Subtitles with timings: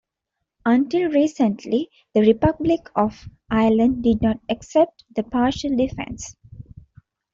[0.65, 6.35] Until recently, the Republic of Ireland did not accept the partial defense.